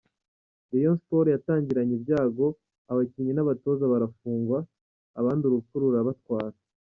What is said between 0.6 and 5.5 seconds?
Rayon Sports, yatangiranye ibyago, abakinnyi n’abatoza barafungwa, abandi